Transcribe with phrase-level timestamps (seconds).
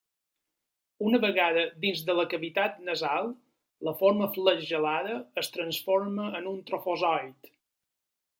[1.09, 3.29] Una vegada dins de la cavitat nasal,
[3.89, 7.53] la forma flagel·lada es transforma en un trofozoït.